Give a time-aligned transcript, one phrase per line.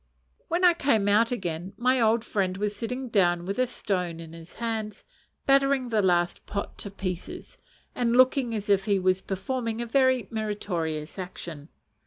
[0.47, 4.33] When I came out again, my old friend was sitting down with a stone in
[4.33, 5.03] his hand,
[5.45, 7.55] battering the last pot to pieces,
[7.93, 11.69] and looking as if he was performing a very meritorious action.